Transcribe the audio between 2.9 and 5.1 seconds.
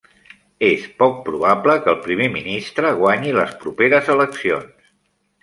guanyi les properes eleccions.